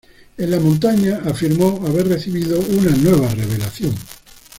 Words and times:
En 0.35 0.49
la 0.49 0.59
montaña, 0.59 1.21
afirmó 1.25 1.85
haber 1.85 2.07
recibido 2.07 2.59
una 2.59 2.89
nueva 2.89 3.29
revelación. 3.35 3.93